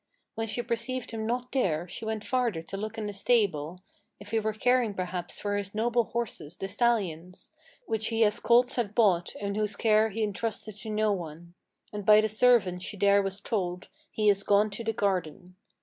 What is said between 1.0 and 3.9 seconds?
him not there, she went farther to look in the stable,